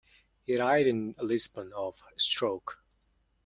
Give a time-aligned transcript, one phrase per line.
[0.47, 2.79] He died in Lisbon, of a stroke.